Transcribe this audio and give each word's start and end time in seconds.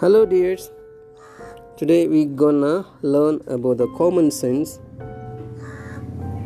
Hello, 0.00 0.26
dears. 0.26 0.70
Today 1.78 2.06
we 2.06 2.26
gonna 2.26 2.84
learn 3.00 3.40
about 3.46 3.78
the 3.78 3.86
common 3.96 4.30
sense 4.30 4.78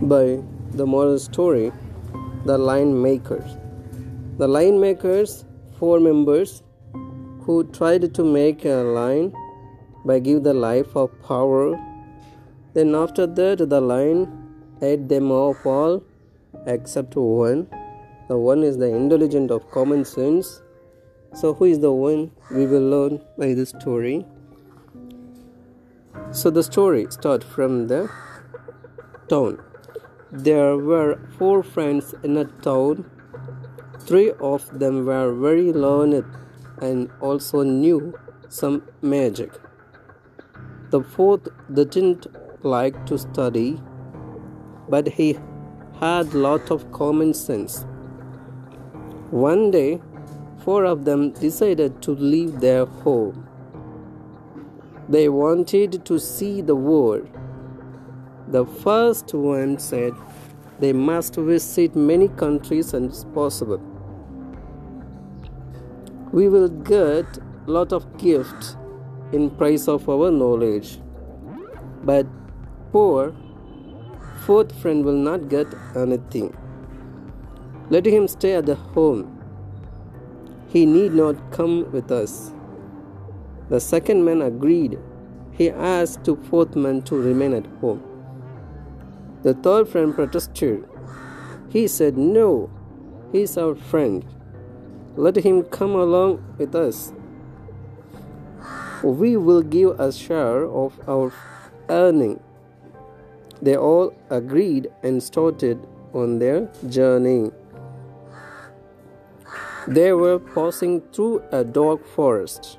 by 0.03 0.39
the 0.71 0.87
moral 0.87 1.19
story, 1.19 1.73
The 2.45 2.57
Lion 2.57 3.03
Makers. 3.03 3.57
The 4.39 4.47
lion 4.47 4.79
makers, 4.79 5.45
four 5.81 5.99
members 5.99 6.63
who 7.41 7.65
tried 7.73 8.15
to 8.15 8.23
make 8.23 8.65
a 8.65 8.85
line 9.01 9.35
by 10.05 10.21
give 10.21 10.45
the 10.45 10.55
life 10.55 10.95
of 10.95 11.11
power. 11.21 11.77
Then 12.75 12.95
after 12.95 13.27
that, 13.27 13.69
the 13.69 13.81
line 13.81 14.29
ate 14.81 15.09
them 15.09 15.33
off 15.33 15.67
all 15.67 16.05
except 16.67 17.17
one. 17.17 17.67
The 18.29 18.39
one 18.39 18.63
is 18.63 18.79
the 18.79 18.95
intelligent 18.95 19.51
of 19.51 19.69
common 19.73 20.05
sense. 20.05 20.63
So, 21.33 21.55
who 21.55 21.67
is 21.67 21.79
the 21.79 21.93
one 21.93 22.33
we 22.51 22.67
will 22.67 22.89
learn 22.91 23.21
by 23.39 23.55
the 23.55 23.65
story? 23.65 24.27
So, 26.33 26.51
the 26.51 26.63
story 26.63 27.07
starts 27.11 27.47
from 27.47 27.87
the 27.87 28.11
town. 29.29 29.63
There 30.33 30.77
were 30.77 31.21
four 31.39 31.63
friends 31.63 32.15
in 32.25 32.37
a 32.37 32.45
town. 32.45 33.09
Three 34.01 34.33
of 34.41 34.79
them 34.79 35.07
were 35.07 35.33
very 35.33 35.73
learned 35.73 36.25
and 36.83 37.11
also 37.21 37.63
knew 37.63 38.19
some 38.49 38.83
magic. 39.01 39.53
The 40.91 41.03
fourth 41.03 41.49
didn't 41.73 42.27
like 42.65 43.07
to 43.07 43.17
study, 43.17 43.81
but 44.89 45.07
he 45.07 45.39
had 46.01 46.35
lot 46.35 46.71
of 46.73 46.91
common 46.91 47.35
sense. 47.35 47.85
One 49.31 49.71
day, 49.71 50.01
four 50.65 50.85
of 50.85 51.05
them 51.05 51.31
decided 51.33 52.03
to 52.03 52.13
leave 52.13 52.61
their 52.61 52.85
home. 52.85 53.47
They 55.09 55.29
wanted 55.29 56.05
to 56.05 56.19
see 56.19 56.61
the 56.61 56.77
world. 56.77 57.29
The 58.49 58.65
first 58.65 59.35
one 59.35 59.79
said 59.79 60.13
they 60.79 60.93
must 60.93 61.37
visit 61.37 61.97
many 61.97 62.29
countries 62.29 62.95
as 62.95 63.25
possible. 63.35 63.81
We 66.33 66.49
will 66.49 66.69
get 66.69 67.27
lot 67.67 67.93
of 67.93 68.17
gifts 68.19 68.77
in 69.33 69.51
price 69.51 69.89
of 69.89 70.09
our 70.09 70.31
knowledge. 70.31 71.01
But 72.05 72.27
poor 72.93 73.35
fourth 74.47 74.73
friend 74.81 75.05
will 75.05 75.21
not 75.31 75.49
get 75.49 75.67
anything. 75.95 76.57
Let 77.91 78.07
him 78.07 78.27
stay 78.29 78.55
at 78.55 78.67
the 78.67 78.75
home. 78.75 79.40
He 80.71 80.87
need 80.87 81.15
not 81.15 81.51
come 81.51 81.91
with 81.91 82.13
us. 82.13 82.53
The 83.71 83.81
second 83.81 84.25
man 84.25 84.41
agreed. 84.41 84.99
He 85.51 85.69
asked 85.69 86.25
the 86.25 86.37
fourth 86.37 86.77
man 86.77 87.03
to 87.03 87.17
remain 87.17 87.55
at 87.55 87.67
home. 87.81 88.03
The 89.43 89.55
third 89.55 89.89
friend 89.89 90.15
protested. 90.15 90.89
He 91.71 91.89
said, 91.89 92.17
No, 92.17 92.71
he 93.33 93.43
is 93.43 93.59
our 93.59 93.75
friend. 93.75 94.25
Let 95.17 95.37
him 95.37 95.65
come 95.65 95.97
along 95.97 96.45
with 96.57 96.75
us. 96.77 97.13
We 99.03 99.37
will 99.37 99.63
give 99.63 99.99
a 99.99 100.13
share 100.13 100.67
of 100.67 100.99
our 101.09 101.33
earning. 101.89 102.41
They 103.61 103.77
all 103.77 104.15
agreed 104.31 104.89
and 105.03 105.23
started 105.23 105.85
on 106.13 106.39
their 106.39 106.69
journey. 106.89 107.51
They 109.89 110.13
were 110.13 110.39
passing 110.39 111.01
through 111.13 111.43
a 111.53 111.65
dark 111.65 112.07
forest. 112.07 112.79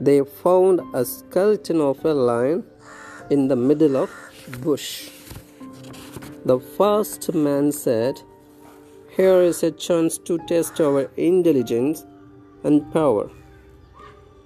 They 0.00 0.22
found 0.22 0.80
a 0.94 1.04
skeleton 1.04 1.80
of 1.80 2.04
a 2.04 2.14
lion 2.14 2.64
in 3.30 3.48
the 3.48 3.56
middle 3.56 3.96
of 3.96 4.10
bush. 4.60 5.10
The 6.44 6.60
first 6.60 7.34
man 7.34 7.72
said, 7.72 8.20
Here 9.16 9.42
is 9.42 9.64
a 9.64 9.72
chance 9.72 10.18
to 10.18 10.38
test 10.46 10.80
our 10.80 11.10
intelligence 11.16 12.04
and 12.62 12.92
power. 12.92 13.28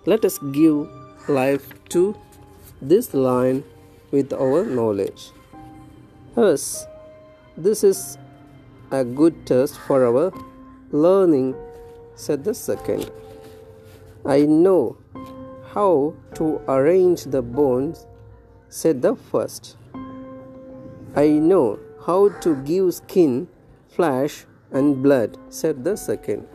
Let 0.06 0.24
us 0.24 0.38
give 0.38 0.88
life 1.28 1.74
to 1.90 2.16
this 2.80 3.12
lion 3.12 3.62
with 4.10 4.32
our 4.32 4.64
knowledge. 4.64 5.32
Yes, 6.34 6.86
this 7.56 7.84
is 7.84 8.16
a 8.90 9.04
good 9.04 9.46
test 9.46 9.76
for 9.80 10.06
our 10.06 10.32
learning, 10.90 11.54
said 12.14 12.44
the 12.44 12.54
second. 12.54 13.10
I 14.24 14.42
know 14.42 14.96
how 15.72 16.14
to 16.34 16.60
arrange 16.68 17.24
the 17.24 17.42
bones, 17.42 18.06
said 18.68 19.02
the 19.02 19.16
first. 19.16 19.76
I 21.16 21.28
know 21.28 21.78
how 22.06 22.28
to 22.40 22.56
give 22.56 22.94
skin, 22.94 23.48
flesh, 23.88 24.46
and 24.70 25.02
blood, 25.02 25.36
said 25.48 25.84
the 25.84 25.96
second. 25.96 26.46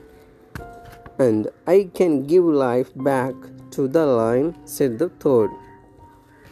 And 1.18 1.47
I 1.66 1.90
can 1.94 2.24
give 2.24 2.44
life 2.44 2.91
back 2.95 3.35
to 3.72 3.88
the 3.88 4.06
lion, 4.06 4.56
said 4.66 5.00
the 5.00 5.09
third. 5.09 5.50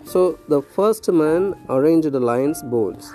So 0.06 0.40
the 0.48 0.62
first 0.62 1.10
man 1.12 1.56
arranged 1.70 2.12
the 2.12 2.20
lion's 2.20 2.62
bones. 2.64 3.14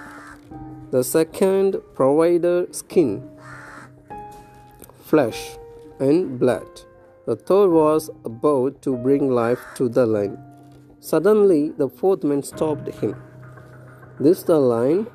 The 0.91 1.05
second 1.05 1.77
provided 1.95 2.75
skin, 2.75 3.29
flesh, 5.09 5.57
and 5.99 6.39
blood. 6.39 6.83
The 7.27 7.37
third 7.37 7.71
was 7.71 8.11
about 8.27 8.83
to 8.83 8.97
bring 8.97 9.31
life 9.31 9.61
to 9.77 9.89
the 9.89 10.05
lion. 10.05 10.37
Suddenly, 11.01 11.71
the 11.79 11.89
fourth 11.89 12.25
man 12.25 12.43
stopped 12.43 12.89
him. 13.01 13.15
This 14.21 14.43
the 14.43 14.59
lion, 14.59 15.07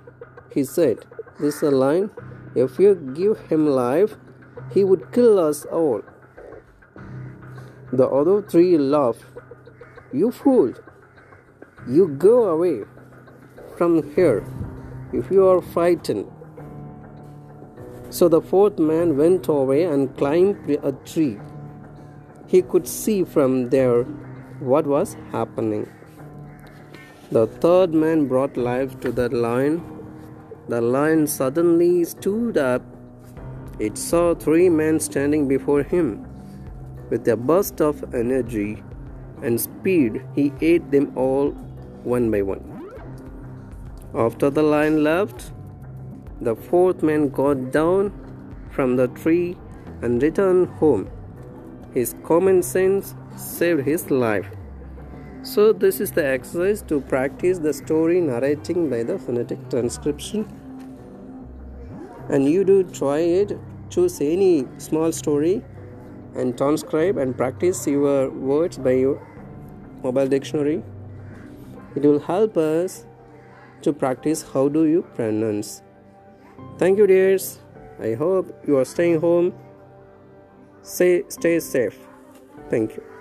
he 0.51 0.63
said. 0.63 1.05
This 1.39 1.59
the 1.59 1.69
lion. 1.69 2.09
If 2.55 2.79
you 2.79 2.95
give 3.13 3.37
him 3.51 3.67
life, 3.67 4.15
he 4.73 4.83
would 4.83 5.11
kill 5.11 5.39
us 5.39 5.65
all. 5.65 6.01
The 7.91 8.07
other 8.07 8.41
three 8.41 8.77
laughed. 8.77 9.25
You 10.11 10.31
fool! 10.31 10.73
You 11.87 12.07
go 12.07 12.45
away 12.49 12.85
from 13.77 14.01
here 14.15 14.43
if 15.11 15.29
you 15.29 15.47
are 15.47 15.61
frightened. 15.61 16.32
So 18.17 18.27
the 18.29 18.41
fourth 18.41 18.77
man 18.77 19.17
went 19.17 19.47
away 19.47 19.85
and 19.85 20.15
climbed 20.15 20.69
a 20.69 20.91
tree. 21.03 21.39
He 22.45 22.61
could 22.61 22.87
see 22.87 23.23
from 23.23 23.69
there 23.69 24.03
what 24.71 24.85
was 24.85 25.15
happening. 25.31 25.87
The 27.31 27.47
third 27.47 27.95
man 27.95 28.27
brought 28.27 28.55
life 28.55 28.99
to 28.99 29.11
the 29.11 29.29
lion. 29.29 29.81
The 30.67 30.79
lion 30.79 31.25
suddenly 31.25 32.03
stood 32.03 32.55
up. 32.55 32.83
It 33.79 33.97
saw 33.97 34.35
three 34.35 34.69
men 34.69 34.99
standing 34.99 35.47
before 35.47 35.81
him. 35.81 36.27
With 37.09 37.27
a 37.27 37.35
burst 37.35 37.81
of 37.81 38.13
energy 38.13 38.83
and 39.41 39.59
speed, 39.59 40.23
he 40.35 40.53
ate 40.61 40.91
them 40.91 41.11
all 41.15 41.49
one 42.03 42.29
by 42.29 42.43
one. 42.43 42.63
After 44.13 44.51
the 44.51 44.61
lion 44.61 45.03
left, 45.03 45.51
the 46.43 46.55
fourth 46.55 47.03
man 47.03 47.29
got 47.29 47.71
down 47.71 48.11
from 48.71 48.95
the 48.95 49.07
tree 49.07 49.57
and 50.01 50.21
returned 50.21 50.67
home. 50.79 51.09
His 51.93 52.15
common 52.23 52.63
sense 52.63 53.15
saved 53.35 53.85
his 53.85 54.09
life. 54.11 54.47
So, 55.41 55.73
this 55.73 55.99
is 55.99 56.11
the 56.11 56.25
exercise 56.25 56.81
to 56.83 57.01
practice 57.01 57.59
the 57.59 57.73
story 57.73 58.21
narrating 58.21 58.89
by 58.89 59.03
the 59.03 59.19
phonetic 59.19 59.69
transcription. 59.69 60.47
And 62.29 62.49
you 62.49 62.63
do 62.63 62.83
try 62.83 63.19
it, 63.19 63.57
choose 63.89 64.21
any 64.21 64.65
small 64.77 65.11
story 65.11 65.63
and 66.35 66.57
transcribe 66.57 67.17
and 67.17 67.35
practice 67.35 67.85
your 67.85 68.29
words 68.29 68.77
by 68.77 68.91
your 68.91 69.21
mobile 70.03 70.27
dictionary 70.27 70.81
it 71.95 72.01
will 72.01 72.19
help 72.19 72.57
us 72.57 73.05
to 73.83 73.93
practice 73.93 74.43
how 74.53 74.67
do 74.67 74.85
you 74.85 75.03
pronounce 75.15 75.83
thank 76.77 76.97
you 76.97 77.07
dears. 77.07 77.59
I 77.99 78.13
hope 78.13 78.53
you 78.67 78.77
are 78.77 78.85
staying 78.85 79.19
home. 79.19 79.53
Say 80.81 81.23
stay 81.29 81.59
safe. 81.59 81.97
Thank 82.69 82.95
you 82.97 83.12